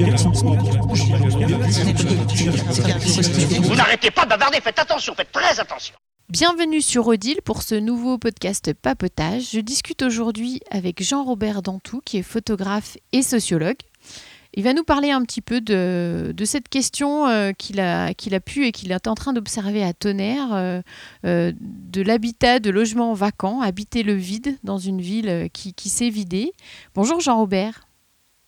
[0.00, 0.06] Vous
[3.74, 5.94] n'arrêtez pas de bavarder, faites attention, faites très attention.
[6.30, 9.50] Bienvenue sur Odile pour ce nouveau podcast Papotage.
[9.52, 13.76] Je discute aujourd'hui avec Jean-Robert Dantou, qui est photographe et sociologue.
[14.54, 18.40] Il va nous parler un petit peu de, cette question euh, qu'il a, qu'il a
[18.40, 20.80] pu et qu'il est en train d'observer à Tonnerre, euh,
[21.26, 26.08] euh, de l'habitat de logements vacants, habiter le vide dans une ville qui, qui s'est
[26.08, 26.52] vidée.
[26.94, 27.82] Bonjour Jean-Robert.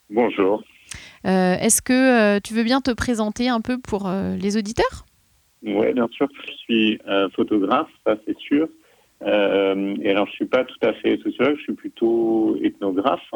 [0.08, 0.62] Bonjour.
[1.24, 5.04] Est-ce que tu veux bien te présenter un peu pour les auditeurs?
[5.62, 6.28] Oui, bien sûr.
[6.46, 6.98] Je suis
[7.34, 8.68] photographe, ça c'est sûr.
[9.22, 9.26] et
[10.10, 13.30] alors, je ne suis pas tout à fait sociologue, je suis plutôt ethnographe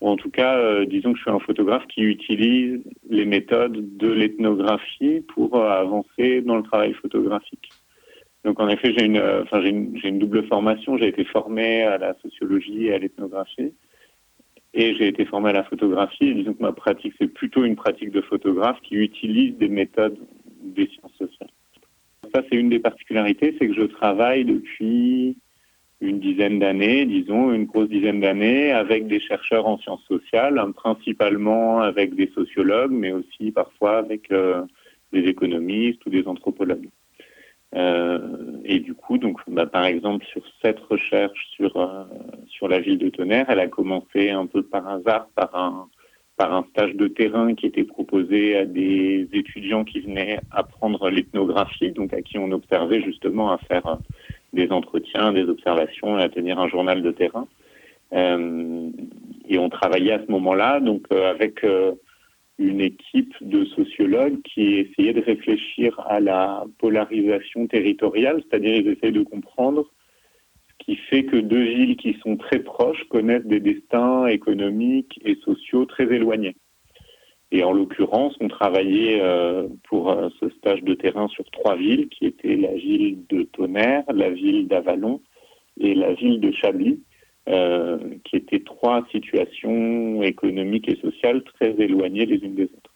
[0.00, 3.96] ou en tout cas, euh, disons que je suis un photographe qui utilise les méthodes
[3.96, 7.70] de l'ethnographie pour euh, avancer dans le travail photographique.
[8.44, 10.98] Donc en effet, j'ai une, euh, enfin, une, double formation.
[10.98, 13.72] J'ai été formé à la sociologie et à l'ethnographie,
[14.76, 16.34] et j'ai été formé à la photographie.
[16.34, 20.18] Disons que ma pratique, c'est plutôt une pratique de photographe qui utilise des méthodes
[20.62, 21.50] des sciences sociales.
[22.34, 25.38] Ça, c'est une des particularités, c'est que je travaille depuis
[26.02, 30.72] une dizaine d'années, disons, une grosse dizaine d'années, avec des chercheurs en sciences sociales, hein,
[30.72, 34.62] principalement avec des sociologues, mais aussi parfois avec euh,
[35.12, 36.90] des économistes ou des anthropologues.
[37.74, 38.18] Euh,
[38.64, 42.04] et du coup, donc, bah, par exemple, sur cette recherche sur euh,
[42.46, 45.88] sur la ville de Tonnerre, elle a commencé un peu par hasard par un
[46.36, 51.92] par un stage de terrain qui était proposé à des étudiants qui venaient apprendre l'ethnographie,
[51.92, 53.98] donc à qui on observait justement à faire
[54.52, 57.48] des entretiens, des observations et à tenir un journal de terrain.
[58.12, 58.90] Euh,
[59.48, 61.92] et on travaillait à ce moment-là donc euh, avec euh,
[62.58, 69.12] une équipe de sociologues qui essayaient de réfléchir à la polarisation territoriale, c'est-à-dire ils essayaient
[69.12, 69.90] de comprendre
[70.68, 75.36] ce qui fait que deux villes qui sont très proches connaissent des destins économiques et
[75.44, 76.56] sociaux très éloignés.
[77.52, 82.08] Et en l'occurrence, on travaillait euh, pour euh, ce stage de terrain sur trois villes,
[82.08, 85.22] qui étaient la ville de Tonnerre, la ville d'Avalon
[85.78, 87.00] et la ville de Chablis,
[87.48, 92.92] euh, qui étaient trois situations économiques et sociales très éloignées les unes des autres.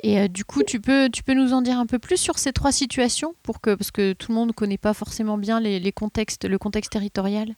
[0.00, 2.52] Et du coup, tu peux, tu peux nous en dire un peu plus sur ces
[2.52, 5.80] trois situations, pour que, parce que tout le monde ne connaît pas forcément bien les,
[5.80, 7.54] les contextes, le contexte territorial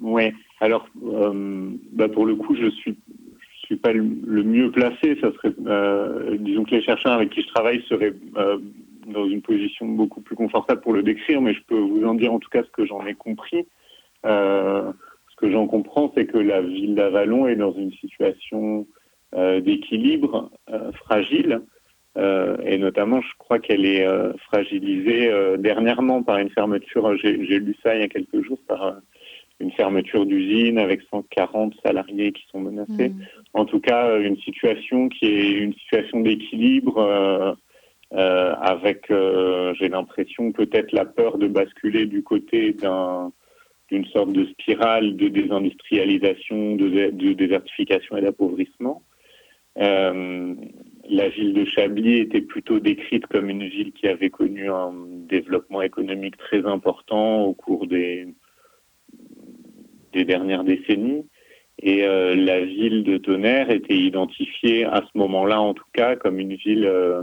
[0.00, 0.88] Oui, alors
[1.92, 2.96] bah pour le coup, je suis
[3.66, 5.18] suis pas le, mieux placé.
[5.20, 8.58] Ça serait, euh, disons que les chercheurs avec qui je travaille seraient euh,
[9.06, 12.32] dans une position beaucoup plus confortable pour le décrire, mais je peux vous en dire
[12.32, 13.66] en tout cas ce que j'en ai compris.
[14.24, 14.92] Euh,
[15.30, 18.86] ce que j'en comprends, c'est que la ville d'Avalon est dans une situation
[19.34, 20.50] d'équilibre
[20.94, 21.60] fragile.
[22.16, 24.06] et notamment, je crois qu'elle est
[24.48, 27.14] fragilisée dernièrement par une fermeture.
[27.18, 28.96] J'ai lu ça il y a quelques jours par
[29.60, 33.08] une fermeture d'usine avec 140 salariés qui sont menacés.
[33.08, 33.20] Mm.
[33.54, 37.52] En tout cas, euh, une situation qui est une situation d'équilibre euh,
[38.12, 43.32] euh, avec, j'ai l'impression, peut-être la peur de basculer du côté d'un
[43.90, 49.02] d'une sorte de spirale de désindustrialisation, de, désertification et d'appauvrissement.
[49.76, 54.92] la ville de Chablis était plutôt décrite comme une ville qui avait connu un
[55.28, 58.26] développement économique très important au cours des,
[60.12, 61.26] dernières décennies.
[61.82, 66.40] Et euh, la ville de Tonnerre était identifiée à ce moment-là, en tout cas, comme
[66.40, 67.22] une ville euh,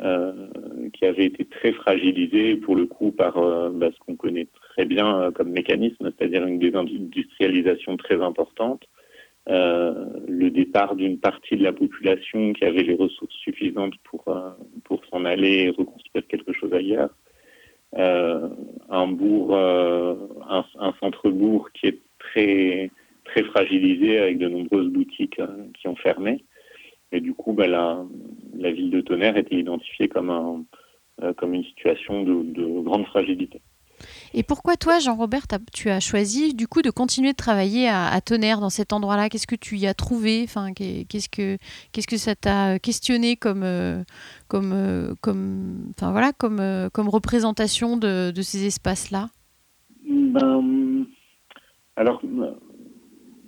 [0.00, 0.48] euh,
[0.94, 3.34] qui avait été très fragilisée, pour le coup, par
[3.72, 4.48] bah, ce qu'on connaît
[4.84, 8.84] bien comme mécanisme, c'est-à-dire une désindustrialisation très importante,
[9.46, 14.24] le départ d'une partie de la population qui avait les ressources suffisantes pour,
[14.84, 17.10] pour s'en aller et reconstruire quelque chose ailleurs.
[17.96, 22.90] un bourg, un, centre-bourg qui est très,
[23.30, 26.44] très fragilisé avec de nombreuses boutiques euh, qui ont fermé.
[27.12, 28.04] Et du coup, bah, la,
[28.70, 33.60] ville de Tonnerre était identifiée euh, comme une situation de, grande fragilité.
[34.34, 38.60] Et pourquoi toi, Jean-Robert, tu as choisi du coup de continuer de travailler à, Tonnerre
[38.60, 39.28] dans cet endroit-là?
[39.28, 40.42] Qu'est-ce que tu y as trouvé?
[40.44, 41.58] Enfin, qu'est-ce que
[41.92, 44.02] qu'est-ce que ça t'a questionné comme euh,
[44.48, 46.62] comme comme enfin voilà comme
[46.92, 49.28] comme représentation de, ces espaces-là?
[50.06, 51.06] Ben,
[51.96, 52.22] alors,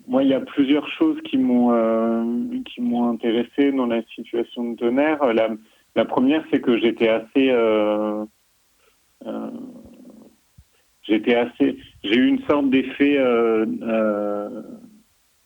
[0.06, 2.24] moi, il y a plusieurs choses qui m'ont euh,
[2.66, 5.32] qui m'ont intéressé dans la situation de Tonnerre.
[5.94, 8.24] La, première, c'est que j'étais assez euh,
[9.26, 9.50] euh,
[11.02, 13.18] j'étais assez j'ai eu une sorte d'effet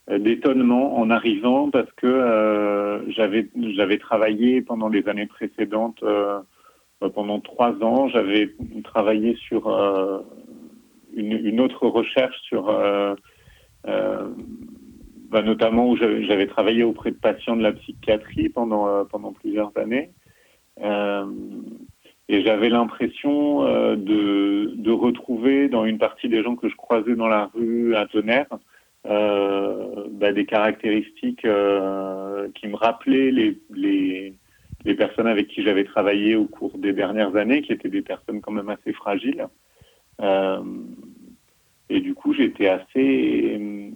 [0.08, 6.04] d'étonnement en arrivant parce que j'avais j'avais travaillé pendant les années précédentes
[7.14, 8.54] pendant trois ans j'avais
[8.84, 9.68] travaillé sur
[11.16, 13.14] une, autre recherche sur euh,
[13.86, 14.28] euh,
[15.30, 20.10] bah, notamment où j'avais travaillé auprès de patients de la psychiatrie pendant, pendant plusieurs années.
[22.28, 23.62] Et j'avais l'impression
[23.94, 28.06] de, de, retrouver dans une partie des gens que je croisais dans la rue à
[28.06, 28.48] Tonnerre
[29.04, 31.46] bah, des caractéristiques
[32.54, 34.34] qui me rappelaient les, les,
[34.86, 38.40] les personnes avec qui j'avais travaillé au cours des dernières années, qui étaient des personnes
[38.40, 39.48] quand même assez fragiles.
[40.20, 40.62] Euh,
[41.90, 43.92] et du coup, j'étais assez,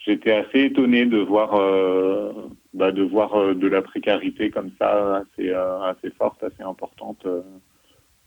[0.00, 2.32] j'étais assez étonné de voir, euh,
[2.74, 7.26] bah, de voir euh, de la précarité comme ça, assez, assez forte, assez importante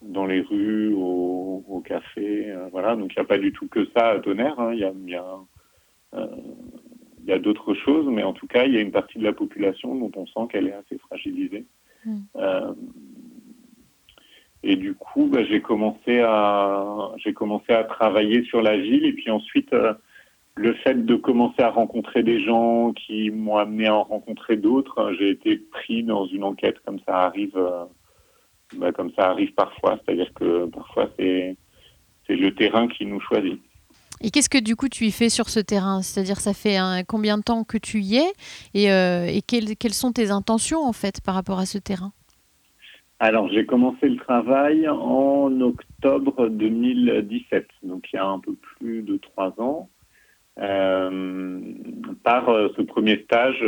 [0.02, 2.96] dans les rues, au, au café, voilà.
[2.96, 4.60] Donc il n'y a pas du tout que ça à Tonnerre.
[4.60, 4.74] Hein.
[4.74, 5.40] Il y a, y a
[7.26, 9.24] il y a d'autres choses, mais en tout cas, il y a une partie de
[9.24, 11.66] la population dont on sent qu'elle est assez fragilisée.
[12.06, 12.20] Hmm.
[12.36, 12.74] Euh,
[14.62, 19.14] et du coup, bah, j'ai commencé à j'ai commencé à travailler sur la ville, et
[19.14, 19.94] puis ensuite, euh,
[20.58, 25.02] le fait de commencer à rencontrer des gens qui m'ont amené à en rencontrer d'autres,
[25.02, 27.86] hein, j'ai été pris dans une enquête comme ça arrive, euh,
[28.78, 31.58] bah, comme ça arrive parfois, c'est-à-dire que parfois c'est
[32.26, 33.62] c'est le terrain qui nous choisit.
[34.22, 36.02] Et qu'est-ce que du coup tu y fais sur ce terrain?
[36.02, 38.32] C'est-à-dire ça fait combien de temps que tu y es?
[38.74, 42.14] Et, euh, quelles, sont tes intentions en fait par rapport à ce terrain?
[43.20, 49.04] Alors j'ai commencé le travail en octobre 2017, donc il y a un peu plus
[49.04, 49.90] de trois ans,
[50.60, 51.60] euh,
[52.24, 53.64] par euh, ce premier stage,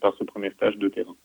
[0.00, 1.16] par ce premier stage de terrain.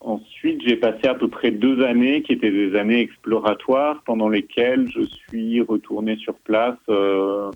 [0.00, 4.88] Ensuite, j'ai passé à peu près deux années qui étaient des années exploratoires pendant lesquelles
[4.94, 7.50] je suis retourné sur place euh,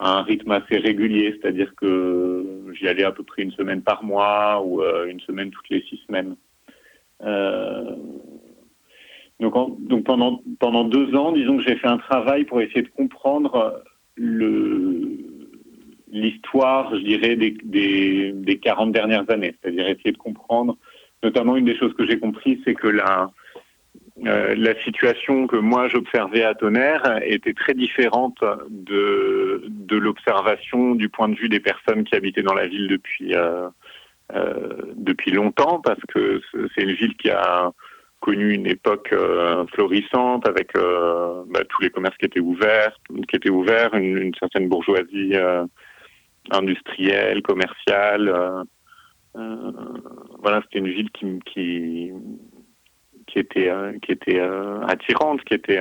[0.00, 4.02] à un rythme assez régulier, c'est-à-dire que j'y allais à peu près une semaine par
[4.02, 6.34] mois ou euh, une semaine toutes les six semaines.
[7.22, 7.94] Euh,
[9.38, 9.54] donc,
[9.86, 13.80] donc pendant, pendant deux ans, disons que j'ai fait un travail pour essayer de comprendre
[14.16, 15.35] le,
[16.16, 20.76] l'histoire, je dirais, des, des, des 40 dernières années, c'est-à-dire essayer de comprendre.
[21.22, 23.30] Notamment, une des choses que j'ai compris, c'est que la,
[24.24, 28.38] euh, la situation que moi j'observais à Tonnerre était très différente
[28.70, 33.34] de, de l'observation du point de vue des personnes qui habitaient dans la ville depuis,
[33.34, 33.68] euh,
[34.34, 36.40] euh, depuis longtemps, parce que
[36.74, 37.70] c'est une ville qui a
[38.20, 39.14] connu une époque
[39.74, 42.96] florissante avec bah, tous les commerces qui étaient ouverts,
[43.28, 45.34] qui étaient ouverts, une, une certaine bourgeoisie
[46.50, 48.64] industrielle, commerciale.
[49.36, 49.72] Euh,
[50.40, 51.40] voilà, c'était une ville qui,
[53.26, 55.80] qui, était, euh, qui était euh, attirante, qui était,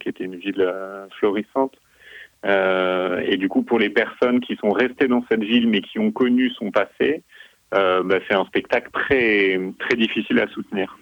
[0.00, 0.72] qui était une ville
[1.18, 1.74] florissante.
[2.44, 6.12] et du coup, pour les personnes qui sont restées dans cette ville mais qui ont
[6.12, 7.22] connu son passé,
[7.72, 10.98] bah, c'est un spectacle très, très difficile à soutenir.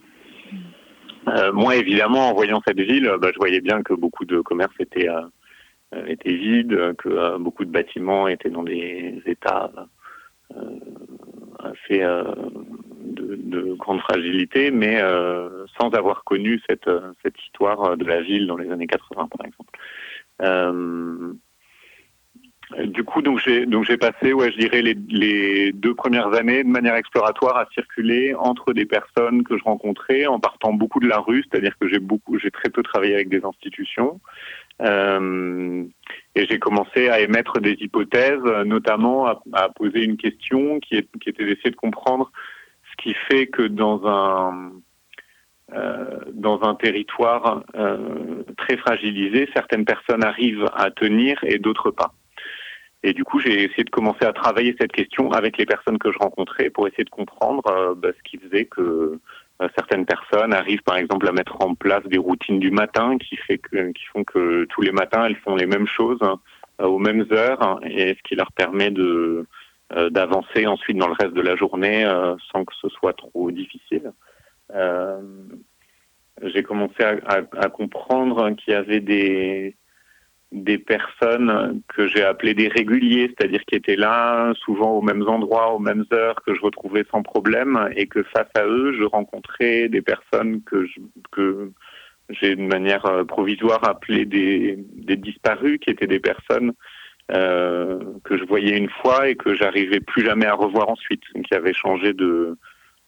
[1.52, 5.08] moi, évidemment, en voyant cette ville, bah, je voyais bien que beaucoup de commerces étaient,
[6.06, 9.70] étaient vides, que beaucoup de bâtiments étaient dans des états
[11.58, 12.24] assez euh,
[13.04, 16.90] de, de, grande fragilité, mais euh, sans avoir connu cette,
[17.22, 19.78] cette histoire de la ville dans les années 80, par exemple.
[22.86, 26.64] Du coup, donc j'ai donc j'ai passé, ouais, je dirais les, les, deux premières années
[26.64, 31.08] de manière exploratoire à circuler entre des personnes que je rencontrais en partant beaucoup de
[31.08, 34.20] la rue, c'est-à-dire que j'ai beaucoup, j'ai très peu travaillé avec des institutions.
[34.80, 35.84] Euh,
[36.34, 41.08] et j'ai commencé à émettre des hypothèses, notamment à, à poser une question qui, est,
[41.20, 42.32] qui était d'essayer de comprendre
[42.90, 44.72] ce qui fait que dans un
[45.74, 52.12] euh, dans un territoire euh, très fragilisé, certaines personnes arrivent à tenir et d'autres pas.
[53.04, 56.12] Et du coup, j'ai essayé de commencer à travailler cette question avec les personnes que
[56.12, 59.18] je rencontrais pour essayer de comprendre euh, bah, ce qui faisait que
[59.60, 63.36] euh, certaines personnes arrivent, par exemple, à mettre en place des routines du matin qui,
[63.36, 66.38] fait que, qui font que tous les matins, elles font les mêmes choses hein,
[66.78, 69.46] aux mêmes heures, et ce qui leur permet de
[69.94, 72.04] euh, d'avancer ensuite dans le reste de la journée
[72.50, 74.12] sans que ce soit trop difficile.
[76.42, 79.76] j'ai commencé à, à, à comprendre qu'il y avait des
[80.52, 85.72] des personnes que j'ai appelées des réguliers, c'est-à-dire qui étaient là souvent aux mêmes endroits,
[85.72, 89.88] aux mêmes heures, que je retrouvais sans problème, et que face à eux, je rencontrais
[89.88, 91.72] des personnes que je, que
[92.28, 96.72] j'ai de manière euh, provisoire appelé des, des disparus, qui étaient des personnes
[97.32, 101.54] euh, que je voyais une fois et que j'arrivais plus jamais à revoir ensuite, qui
[101.54, 102.58] avaient changé de,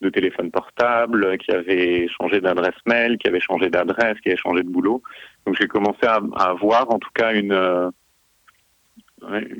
[0.04, 4.62] de téléphone portable, qui avait changé d'adresse mail, qui avait changé d'adresse, qui avait changé
[4.62, 5.02] de boulot.
[5.46, 7.90] Donc j'ai commencé à, à, avoir en tout cas une euh,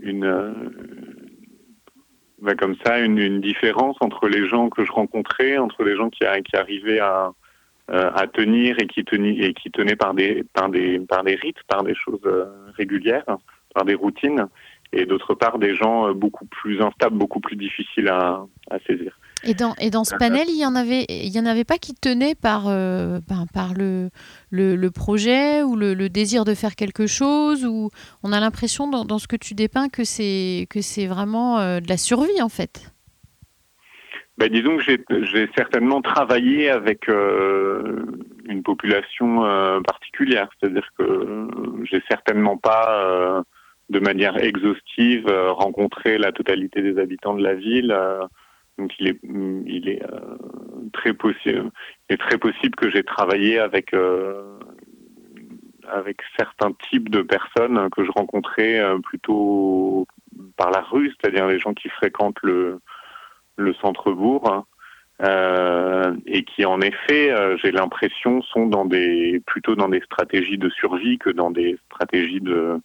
[0.03, 0.55] une
[2.41, 6.25] bah, comme ça une, différence entre les gens que je rencontrais, entre les gens qui,
[6.45, 7.33] qui arrivaient à
[7.91, 11.35] euh, à tenir et qui tenaient et qui tenaient par des par des par des
[11.35, 12.27] rites, par des choses
[12.77, 13.39] régulières,
[13.75, 14.47] par des routines,
[14.93, 19.19] et d'autre part des gens beaucoup plus instables, beaucoup plus difficiles à, à saisir.
[19.43, 21.77] Et dans, et dans ce panel, il y en avait, il y en avait pas
[21.77, 24.09] qui tenaient par, ben, par le,
[24.51, 27.91] le, le, projet ou le, le, désir de faire quelque chose ou
[28.23, 31.89] on a l'impression dans, dans, ce que tu dépeins que c'est que c'est vraiment de
[31.89, 32.95] la survie en fait.
[34.37, 38.05] Ben, disons que j'ai certainement travaillé avec euh,
[38.47, 41.47] une population euh, particulière, c'est-à-dire que
[41.85, 43.43] j'ai certainement pas, euh,
[43.91, 47.97] de manière exhaustive, rencontré la totalité des habitants de la ville.
[48.79, 50.03] Donc il est, il est
[50.93, 51.71] très possible,
[52.09, 53.95] il est très possible que j'ai travaillé avec
[55.87, 60.07] avec certains types de personnes que je rencontrais plutôt
[60.57, 62.81] par la rue, c'est-à-dire les gens qui fréquentent le
[63.57, 64.67] le centre-bourg,
[65.23, 70.59] euh, et qui en effet, euh, j'ai l'impression, sont dans des plutôt dans des stratégies
[70.59, 72.81] de survie que dans des stratégies de,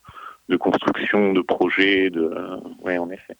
[0.47, 2.09] de construction de projets.
[2.11, 2.31] De,
[2.81, 3.35] ouais, en effet.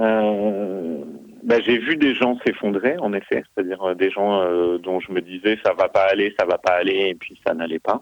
[0.00, 1.04] Euh,
[1.42, 5.12] bah, j'ai vu des gens s'effondrer, en effet, c'est-à-dire euh, des gens euh, dont je
[5.12, 8.00] me disais ça va pas aller, ça va pas aller, et puis ça n'allait pas.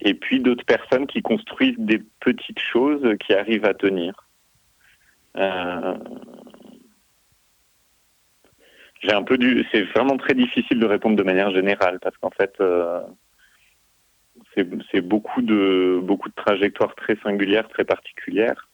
[0.00, 4.28] Et puis d'autres personnes qui construisent des petites choses qui arrivent à tenir.
[9.02, 12.30] J'ai un peu du, c'est vraiment très difficile de répondre de manière générale parce qu'en
[12.30, 12.56] fait,
[14.90, 18.68] c'est beaucoup de beaucoup de trajectoires très singulières, très particulières,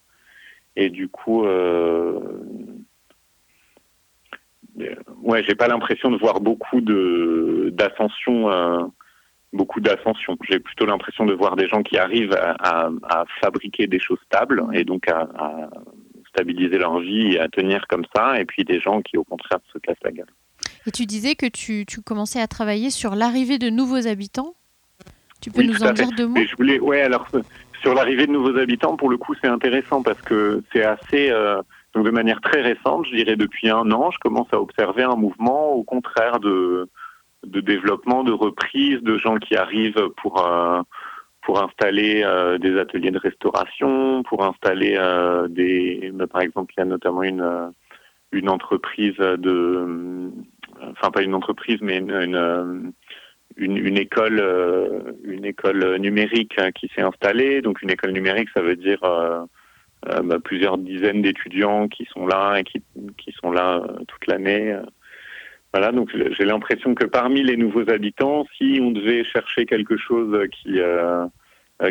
[0.76, 2.18] et du coup, euh,
[5.22, 8.50] ouais, j'ai pas l'impression de voir beaucoup de d'ascension.
[8.50, 8.84] Euh,
[9.52, 10.36] beaucoup d'ascension.
[10.50, 12.90] J'ai plutôt l'impression de voir des gens qui arrivent à,
[13.40, 15.70] fabriquer des choses stables et donc à, à,
[16.30, 19.60] stabiliser leur vie et à tenir comme ça, et puis des gens qui au contraire
[19.72, 20.30] se cassent la gueule.
[20.86, 24.54] Et tu disais que tu, tu commençais à travailler sur l'arrivée de nouveaux habitants.
[25.44, 27.28] Tu peux oui, nous en dire deux mots je voulais, ouais, alors
[27.82, 31.60] sur l'arrivée de nouveaux habitants, pour le coup, c'est intéressant parce que c'est assez, euh,
[31.92, 35.16] donc de manière très récente, je dirais depuis un an, je commence à observer un
[35.16, 36.88] mouvement au contraire de
[37.46, 40.80] de développement, de reprise, de gens qui arrivent pour euh,
[41.42, 46.80] pour installer euh, des ateliers de restauration, pour installer euh, des, bah, par exemple, il
[46.80, 47.70] y a notamment une
[48.32, 50.30] une entreprise de,
[50.92, 52.92] enfin pas une entreprise, mais une, une
[53.56, 57.62] une, une, école, euh, une école numérique hein, qui s'est installée.
[57.62, 59.44] Donc une école numérique, ça veut dire euh,
[60.08, 62.82] euh, bah, plusieurs dizaines d'étudiants qui sont là et qui,
[63.18, 64.76] qui sont là toute l'année.
[65.72, 70.46] Voilà, donc j'ai l'impression que parmi les nouveaux habitants, si on devait chercher quelque chose
[70.52, 70.78] qui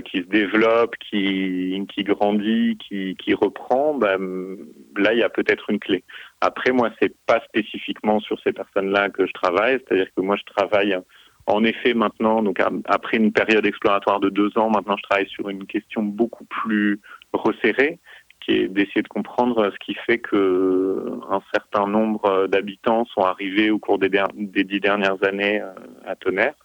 [0.05, 4.55] qui se développe, qui qui grandit, qui qui reprend, ben,
[4.95, 6.05] là il y a peut-être une clé.
[6.39, 10.45] Après moi c'est pas spécifiquement sur ces personnes-là que je travaille, c'est-à-dire que moi je
[10.53, 10.97] travaille
[11.45, 15.49] en effet maintenant, donc après une période exploratoire de deux ans, maintenant je travaille sur
[15.49, 17.01] une question beaucoup plus
[17.33, 17.99] resserrée
[18.43, 23.71] qui est d'essayer de comprendre ce qui fait que un certain nombre d'habitants sont arrivés
[23.71, 25.73] au cours des, dix dernières années euh,
[26.05, 26.55] à Tonnerre.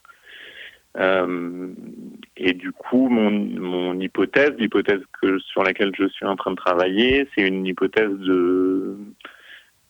[0.96, 1.68] Euh,
[2.36, 5.00] et du coup, mon, mon hypothèse, l'hypothèse
[5.52, 8.96] sur laquelle je suis en train de travailler, c'est une hypothèse de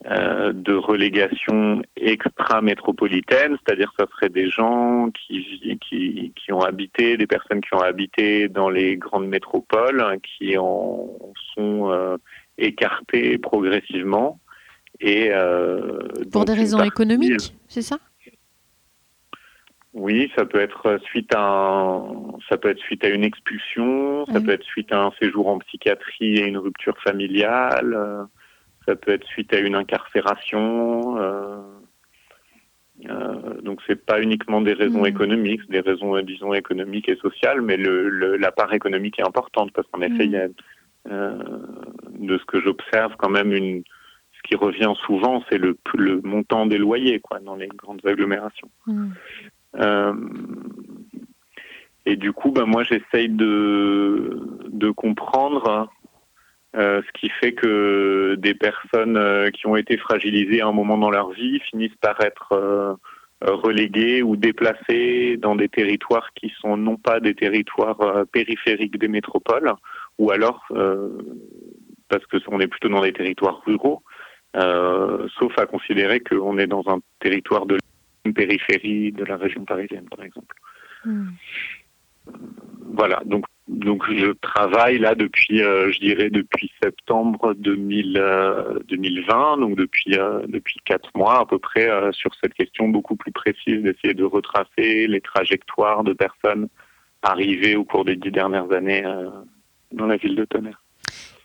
[0.07, 7.17] euh, de relégation extra-métropolitaine, c'est-à-dire que ce serait des gens qui, qui, qui, ont habité,
[7.17, 11.19] des personnes qui ont habité dans les grandes métropoles, qui en
[11.53, 12.17] sont euh,
[12.59, 14.39] écartées progressivement.
[15.01, 15.99] Et, euh,
[16.31, 17.99] Pour des raisons partie, économiques, c'est ça?
[19.95, 24.35] Oui, ça peut être suite à un, ça peut être suite à une expulsion, ça
[24.39, 24.45] oui.
[24.45, 28.29] peut être suite à un séjour en psychiatrie et une rupture familiale
[28.89, 31.19] ça peut être suite à une incarcération.
[31.19, 31.61] Euh,
[33.07, 35.13] euh, donc c'est pas uniquement des raisons mmh.
[35.15, 39.27] économiques, des raisons euh, disons économiques et sociales, mais le, le, la part économique est
[39.27, 40.31] importante parce qu'en effet, mmh.
[40.31, 40.49] il y a
[41.11, 41.39] euh,
[42.19, 43.85] de ce que j'observe quand même une
[44.33, 48.71] ce qui revient souvent, c'est le, le montant des loyers quoi dans les grandes agglomérations.
[48.87, 49.09] Mmh.
[49.77, 50.15] Euh,
[52.07, 55.91] et du coup, ben moi j'essaye de de comprendre
[56.79, 60.97] euh, ce qui fait que des personnes euh, qui ont été fragilisées à un moment
[60.97, 62.95] dans leur vie finissent par être euh,
[63.43, 69.73] reléguées ou déplacées dans des territoires qui sont non pas des territoires périphériques des métropoles,
[70.19, 70.67] ou alors
[72.09, 74.03] parce que on est plutôt dans des territoires ruraux,
[74.55, 77.79] sauf à considérer qu'on est dans un territoire de
[78.25, 80.57] une périphérie de la région parisienne, par exemple.
[81.05, 81.29] Mmh.
[82.93, 89.59] Voilà, donc donc je travaille là depuis, euh, je dirais depuis septembre 2000, euh, 2020,
[89.59, 93.33] donc depuis euh, depuis quatre mois à peu près euh, sur cette question beaucoup plus
[93.33, 96.69] précise d'essayer de retracer les trajectoires de personnes
[97.23, 99.05] arrivé au cours des dix dernières années
[99.93, 100.81] dans la ville de Tonnerre.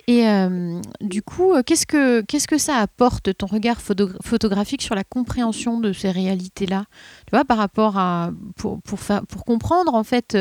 [0.07, 4.95] Et euh, du coup, euh, qu'est-ce que, qu'est-ce que ça apporte, ton regard photographique, sur
[4.95, 6.85] la compréhension de ces réalités-là?
[7.25, 8.31] Tu vois, par rapport à.
[8.57, 10.37] Pour, pour, pour comprendre, en fait,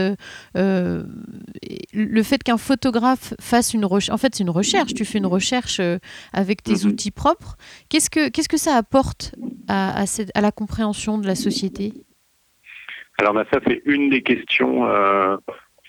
[0.56, 1.04] euh,
[1.94, 4.12] le fait qu'un photographe fasse une recherche.
[4.12, 4.94] En fait, c'est une recherche.
[4.94, 5.80] Tu fais une recherche
[6.32, 6.90] avec tes mhm.
[6.90, 7.56] outils propres.
[7.88, 9.34] Qu'est-ce que, qu'est-ce que ça apporte
[9.68, 11.92] à, à, cette, à la compréhension de la société?
[13.18, 14.84] Alors bah, ça c'est une des questions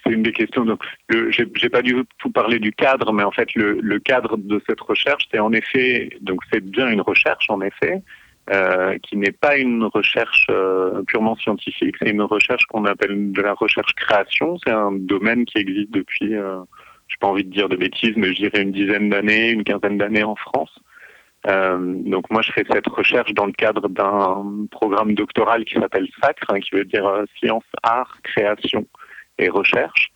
[0.03, 0.65] c'est une des questions.
[0.65, 4.61] Donc, j'ai pas du tout parlé du cadre, mais en fait, le, le cadre de
[4.67, 8.01] cette recherche, c'est en effet, donc c'est bien une recherche, en effet,
[8.49, 11.95] euh, qui n'est pas une recherche euh, purement scientifique.
[12.01, 14.57] C'est une recherche qu'on appelle de la recherche création.
[14.65, 16.59] C'est un domaine qui existe depuis, euh,
[17.07, 19.97] j'ai pas envie de dire de bêtises, mais je dirais une dizaine d'années, une quinzaine
[19.97, 20.77] d'années en France.
[21.47, 26.07] Euh, donc moi, je fais cette recherche dans le cadre d'un programme doctoral qui s'appelle
[26.21, 28.85] SACRE, hein, qui veut dire euh, science, art, création
[29.37, 30.13] et recherche.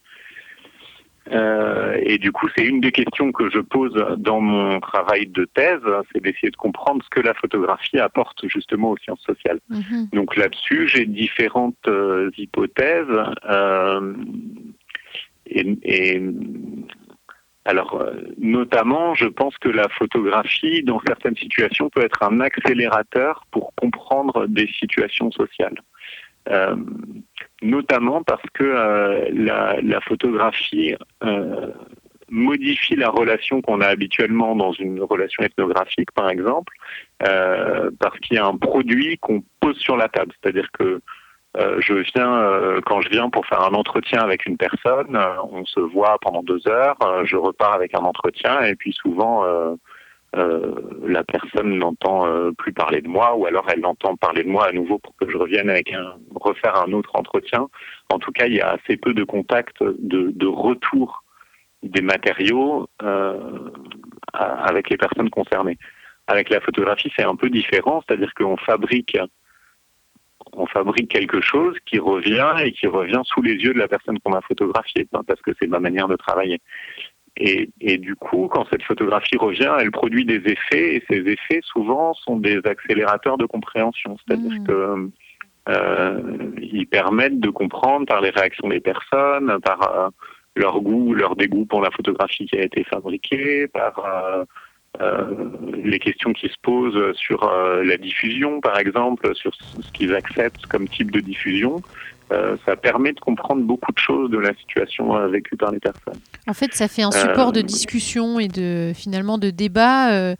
[1.31, 5.45] Euh, et du coup, c'est une des questions que je pose dans mon travail de
[5.45, 5.81] thèse,
[6.11, 9.59] c'est d'essayer de comprendre ce que la photographie apporte justement aux sciences sociales.
[9.69, 10.09] Mhm.
[10.13, 13.05] Donc là-dessus, j'ai différentes euh, hypothèses.
[13.49, 14.13] Euh,
[15.47, 16.21] et, et,
[17.65, 18.01] alors,
[18.37, 24.47] notamment, je pense que la photographie, dans certaines situations, peut être un accélérateur pour comprendre
[24.47, 25.75] des situations sociales.
[27.63, 31.71] Euh, notamment parce que euh, la, photographie euh,
[32.29, 36.73] modifie la relation qu'on a habituellement dans une relation ethnographique, par exemple,
[37.19, 40.33] parce qu'il y a un produit qu'on pose sur la table.
[40.41, 41.01] C'est-à-dire que
[41.55, 45.17] je viens, quand je viens pour faire un entretien avec une personne,
[45.51, 49.45] on se voit pendant deux heures, je repars avec un entretien et puis souvent
[50.37, 50.75] euh,
[51.05, 54.67] la personne n'entend euh, plus parler de moi, ou alors elle entend parler de moi
[54.67, 55.93] à nouveau pour que je revienne avec
[56.35, 57.67] refaire un autre entretien.
[58.11, 61.23] En tout cas, il y a assez peu de contact, de, retour
[61.83, 63.69] des matériaux euh,
[64.33, 65.77] avec les personnes concernées.
[66.27, 69.17] Avec la photographie, c'est un peu différent, c'est-à-dire qu'on fabrique
[70.53, 74.19] on fabrique quelque chose qui revient et qui revient sous les yeux de la personne
[74.19, 76.61] qu'on a photographiée, hein, parce que c'est ma manière de travailler.
[77.39, 81.61] Et, et, du coup, quand cette photographie revient, elle produit des effets, et ces effets,
[81.63, 84.17] souvent, sont des accélérateurs de compréhension.
[84.25, 84.67] C'est-à-dire mmh.
[84.67, 85.09] que
[85.69, 86.21] euh,
[86.61, 90.09] ils permettent de comprendre par les réactions des personnes, par euh,
[90.55, 94.01] leur goût, leur dégoût pour la photographie qui a été fabriquée, par
[94.99, 95.35] euh,
[95.83, 97.51] les questions qui se posent sur
[97.83, 101.83] la diffusion, par exemple, sur ce qu'ils acceptent comme type de diffusion.
[102.31, 105.79] Euh, ça permet de comprendre beaucoup de choses de la situation euh, vécue par les
[105.79, 106.19] personnes.
[106.47, 110.35] En fait, ça fait un support de euh, discussion et de finalement de débat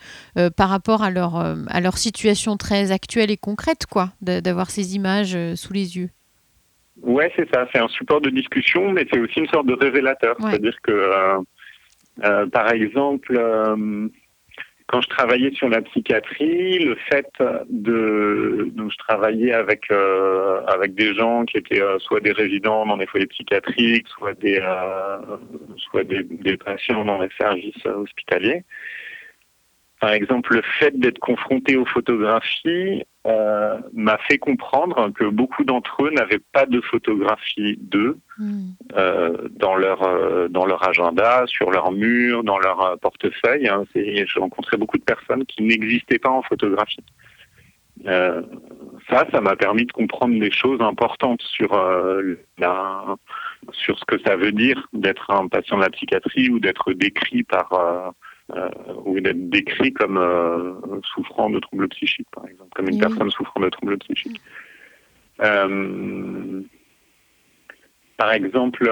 [0.58, 5.38] par rapport à leur à leur situation très actuelle et concrète, quoi, d'avoir ces images
[5.56, 6.10] sous les yeux.
[7.02, 7.67] Ouais, c'est ça.
[7.71, 10.36] C'est un support de discussion, mais c'est aussi une sorte de révélateur.
[10.39, 11.41] C'est-à-dire que,
[12.52, 13.34] par exemple
[14.88, 17.30] quand je travaillais sur la psychiatrie, le fait
[17.69, 22.86] de donc je travaillais avec euh, avec des gens qui étaient euh, soit des résidents
[22.86, 25.17] dans des foyers psychiatriques, soit des euh,
[25.78, 28.63] soit des, des, patients dans les services hospitaliers.
[30.00, 36.06] Par exemple, le fait d'être confronté aux photographies euh, m'a fait comprendre que beaucoup d'entre
[36.06, 38.70] eux n'avaient pas de photographie d'eux hmm.
[38.96, 43.68] euh, dans leur euh, dans leur agenda, sur leur mur, dans leur portefeuille.
[43.68, 43.84] Hein.
[43.96, 47.04] J'ai rencontré beaucoup de personnes qui n'existaient pas en photographie.
[48.06, 51.76] Ça, ça m'a permis de comprendre des choses importantes sur
[52.58, 53.16] la
[53.72, 57.44] sur ce que ça veut dire d'être un patient de la psychiatrie ou d'être décrit
[57.44, 58.13] par
[58.56, 58.70] euh,
[59.04, 63.60] ou d'être décrit comme euh, souffrant de troubles psychiques, par exemple, comme une personne souffrant
[63.60, 64.40] de troubles psychiques.
[65.42, 66.62] Euh,
[68.16, 68.90] par exemple,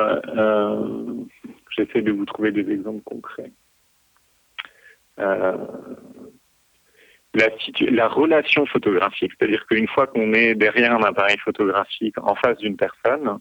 [1.70, 3.54] j'essaie de vous trouver des exemples concrets.
[5.18, 5.48] la,
[7.34, 12.76] la, relation photographique, c'est-à-dire qu'une fois qu'on est derrière un appareil photographique en face d'une
[12.76, 13.40] personne,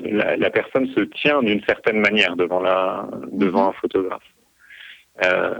[0.00, 4.22] la, personne se tient d'une certaine manière devant, la, devant un photographe.
[5.24, 5.54] Euh,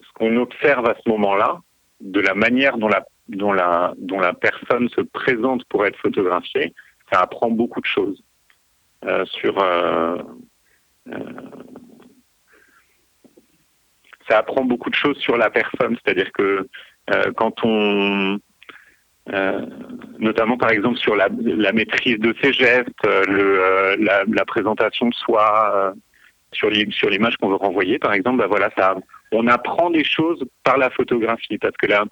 [0.00, 1.60] ce qu'on observe à ce moment-là,
[2.00, 6.74] de la manière dont la, dont, la, dont la personne se présente pour être photographiée,
[7.12, 8.22] ça apprend beaucoup de choses
[9.04, 9.58] euh, sur.
[9.58, 10.18] Euh,
[14.28, 16.68] ça apprend beaucoup de choses sur la personne, c'est-à-dire que
[17.36, 18.38] quand on
[19.30, 19.64] euh,
[20.18, 24.44] notamment par exemple sur la, la, maîtrise de ses gestes, euh, le, euh, la, la,
[24.44, 25.94] présentation de soi,
[26.50, 28.96] sur l'image qu'on veut renvoyer par exemple, bah voilà, ça,
[29.30, 32.04] on apprend des choses par la photographie parce que là,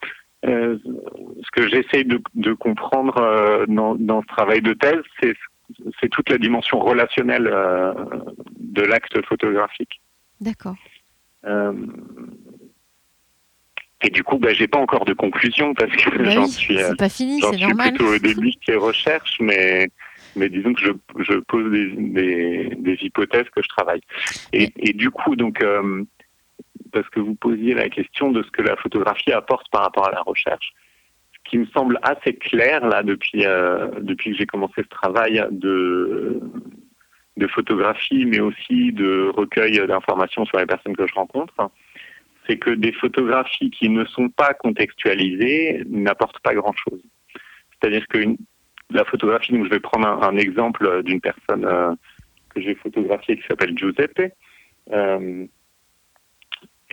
[0.45, 6.39] ce que j'essaie de, de, comprendre dans, dans, ce travail de thèse, c'est toute la
[6.39, 10.01] dimension relationnelle de l'acte photographique.
[10.41, 10.77] D'accord.
[14.03, 16.79] Et du coup, bah, j'ai pas encore de conclusion parce que Bah j'en oui, suis,
[16.79, 17.91] c'est pas fini, j'en c'est suis normal.
[17.95, 19.89] plutôt au début de ces recherches, mais
[20.37, 20.93] mais disons que je,
[21.25, 24.01] je pose des, des, des hypothèses que je travaille.
[24.53, 26.05] Et, et du coup, donc, euh,
[26.93, 30.13] parce que vous posiez la question de ce que la photographie apporte par rapport à
[30.13, 30.73] la recherche,
[31.33, 35.45] ce qui me semble assez clair là depuis euh, depuis que j'ai commencé ce travail
[35.51, 36.41] de
[37.37, 41.55] de photographie, mais aussi de recueil d'informations sur les personnes que je rencontre,
[42.51, 47.01] c'est que des photographies qui ne sont pas contextualisées n'apportent pas grand-chose.
[47.73, 48.19] C'est-à-dire que
[48.91, 51.95] la photographie, donc je vais prendre un, exemple d'une personne euh,
[52.49, 54.33] que j'ai photographiée qui s'appelle Giuseppe,
[54.93, 55.47] euh,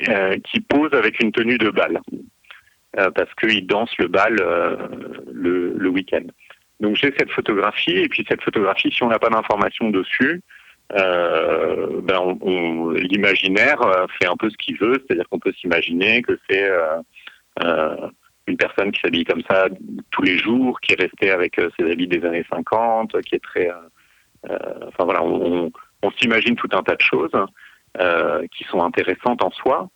[0.10, 2.00] euh, qui pose avec une tenue de bal,
[2.93, 4.36] parce qu'il danse le bal
[5.32, 6.26] le, le week-end.
[6.80, 10.41] Donc j'ai cette photographie, et puis cette photographie, si on n'a pas d'informations dessus,
[10.93, 15.54] euh, ben on, on- l'imaginaire euh, fait un peu ce qu'il veut, c'est-à-dire qu'on peut
[15.60, 16.97] s'imaginer que c'est euh,
[17.63, 18.08] euh,
[18.47, 19.67] une personne qui s'habille comme ça
[20.12, 23.43] tous les jours, qui est restée avec euh, ses habits des années 50, qui est
[23.43, 23.69] très...
[23.69, 23.73] euh,
[24.50, 25.71] euh, enfin voilà, on,
[26.04, 27.32] on- s'imagine tout un tas de choses
[28.00, 29.89] euh, qui sont intéressantes en soi.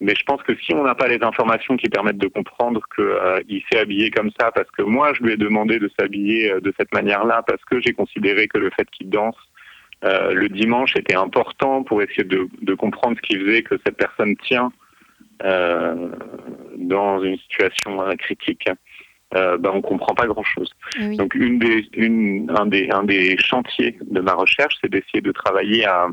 [0.00, 3.62] Mais je pense que si on n'a pas les informations qui permettent de comprendre qu'il
[3.70, 6.72] s'est habillé comme ça, parce que moi je lui ai demandé de s'habiller euh, de
[6.78, 9.36] cette manière-là, parce que j'ai considéré que le fait qu'il danse
[10.04, 13.96] euh, le dimanche était important pour essayer de, de comprendre ce qui faisait que cette
[13.96, 14.72] personne tient
[15.44, 16.10] euh,
[16.76, 18.68] dans une situation critique,
[19.34, 20.72] euh, ben on comprend pas grand-chose.
[20.98, 21.16] Eh oui.
[21.16, 25.32] Donc une des, une, un, des, un des chantiers de ma recherche, c'est d'essayer de
[25.32, 26.08] travailler à,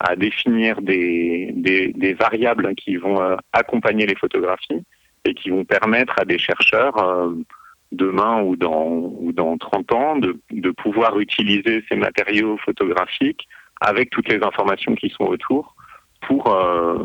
[0.00, 4.82] à définir des, des, des variables qui vont euh, accompagner les photographies
[5.24, 7.32] et qui vont permettre à des chercheurs euh,
[7.92, 13.48] demain ou dans, ou dans 30 ans de, de pouvoir utiliser ces matériaux photographiques
[13.80, 15.74] avec toutes les informations qui sont autour
[16.26, 17.04] pour euh,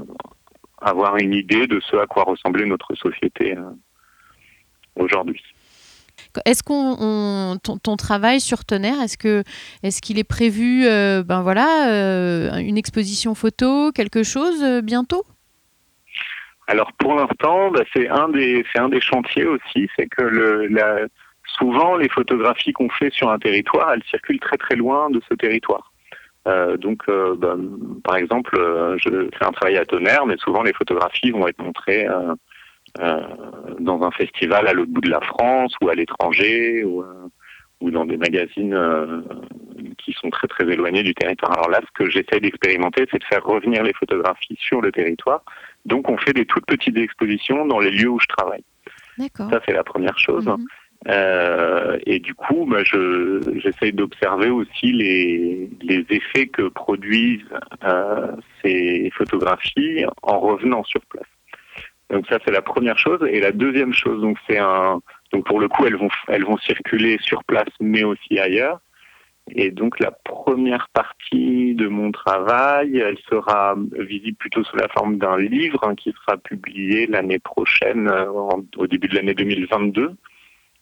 [0.81, 3.61] avoir une idée de ce à quoi ressemblait notre société euh,
[4.95, 5.41] aujourd'hui.
[6.45, 9.43] Est-ce qu'on on- ton, travail sur Tonnerre, est-ce que
[9.83, 15.23] est-ce qu'il est prévu euh, ben voilà une exposition photo, quelque chose bientôt?
[16.67, 20.67] Alors pour l'instant, bah, c'est un des c'est un des chantiers aussi, c'est que le,
[20.67, 21.07] la,
[21.57, 25.35] souvent les photographies qu'on fait sur un territoire, elles circulent très très loin de ce
[25.35, 25.91] territoire.
[26.47, 27.55] Euh, donc, euh, bah,
[28.03, 31.61] par exemple, euh, je fais un travail à Tonnerre, mais souvent les photographies vont être
[31.61, 33.21] montrées euh,
[33.79, 37.03] dans un festival à l'autre bout de la France ou à l'étranger ou,
[37.81, 38.77] ou dans des magazines
[39.97, 41.53] qui sont très très éloignés du territoire.
[41.53, 45.43] Alors là, ce que j'essaie d'expérimenter, c'est de faire revenir les photographies sur le territoire.
[45.85, 48.63] Donc, on fait des toutes petites expositions dans les lieux où je travaille.
[49.17, 49.49] D'accord.
[49.49, 50.47] Ça, c'est la première chose.
[50.47, 50.65] Mhm.
[51.07, 57.41] Euh, et du coup, bah, je j'essaye d'observer aussi les les effets que produisent
[57.83, 61.27] euh, ces photographies en revenant sur place.
[62.09, 63.19] Donc ça, c'est la première chose.
[63.29, 65.01] Et la deuxième chose, donc c'est un
[65.33, 68.79] donc pour le coup, elles vont elles vont circuler sur place, mais aussi ailleurs.
[69.51, 75.17] Et donc la première partie de mon travail, elle sera visible plutôt sous la forme
[75.17, 80.15] d'un livre hein, qui sera publié l'année prochaine, euh, en- au début de l'année 2022.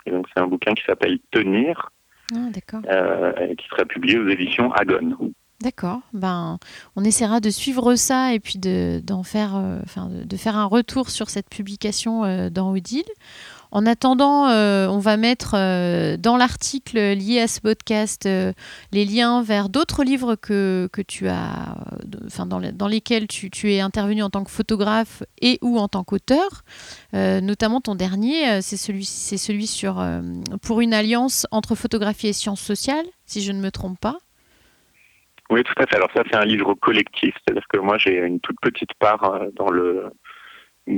[0.06, 1.90] Et donc c'est un bouquin qui s'appelle Tenir,
[2.34, 2.50] Ah,
[2.88, 5.16] euh, qui sera publié aux éditions Agone.
[5.62, 6.00] D'accord.
[6.14, 6.58] Ben,
[6.96, 10.56] on essaiera de suivre ça et puis de, d'en faire, euh, enfin, de, de faire
[10.58, 13.04] un retour sur cette publication dans Odile.
[13.72, 18.52] En attendant, euh, on va mettre euh, dans l'article lié à ce podcast euh,
[18.92, 21.78] les liens vers d'autres livres que, que tu as,
[22.26, 25.88] enfin, dans, dans lesquels tu, tu es intervenu en tant que photographe et ou en
[25.88, 26.64] tant qu'auteur.
[27.14, 30.04] Notamment ton dernier, c'est celui, c'est celui sur
[30.62, 34.18] pour une alliance entre photographie et sciences sociales, si je ne me trompe pas.
[35.50, 35.96] Oui, tout à fait.
[35.98, 39.70] Alors ça, c'est un livre collectif, c'est-à-dire que moi, j'ai une toute petite part dans
[39.70, 40.12] le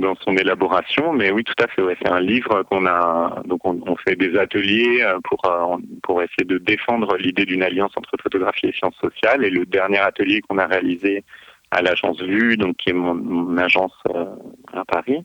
[0.00, 1.82] dans son élaboration, mais oui, tout à fait.
[2.02, 3.42] C'est un livre qu'on a.
[3.46, 7.92] Donc, on, fait des ateliers euh, pour euh, pour essayer de défendre l'idée d'une alliance
[7.96, 9.44] entre photographie et sciences sociales.
[9.44, 11.24] Et le dernier atelier qu'on a réalisé
[11.70, 14.26] à l'agence Vue, donc qui est mon, agence euh,
[14.72, 15.24] à Paris,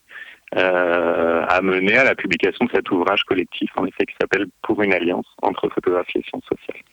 [0.51, 4.93] a mené à la publication de cet ouvrage collectif, en effet, qui s'appelle Pour une
[4.93, 6.83] alliance entre photographie et sciences sociales.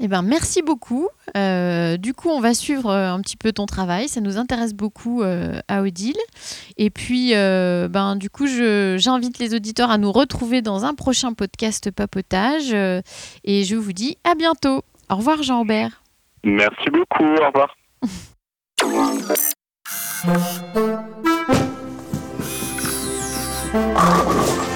[0.00, 1.08] Eh ben, merci beaucoup.
[1.36, 4.08] Euh, du coup, on va suivre euh, un petit peu ton travail.
[4.08, 6.16] Ça nous intéresse beaucoup euh, à Odile.
[6.76, 11.32] Et puis, euh, ben, du coup, j'invite les auditeurs à nous retrouver dans un prochain
[11.34, 12.72] podcast papotage.
[12.72, 13.00] Euh,
[13.44, 14.82] et je vous dis à bientôt.
[15.10, 16.02] Au revoir, Jean-Aubert.
[16.44, 17.24] Merci beaucoup.
[17.24, 17.76] Au revoir.